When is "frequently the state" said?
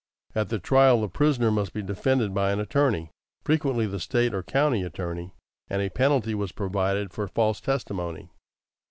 3.45-4.33